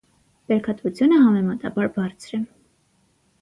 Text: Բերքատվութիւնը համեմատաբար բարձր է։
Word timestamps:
Բերքատվութիւնը 0.51 1.19
համեմատաբար 1.25 1.91
բարձր 1.99 2.39
է։ 2.39 2.41